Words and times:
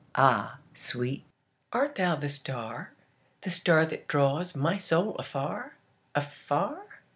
Ah, 0.15 0.57
sweet, 0.73 1.25
art 1.71 1.93
thou 1.93 2.15
the 2.15 2.27
star, 2.27 2.91
the 3.43 3.51
starThat 3.51 4.07
draws 4.07 4.55
my 4.55 4.75
soul 4.79 5.13
afar, 5.17 5.75
afar? 6.15 7.01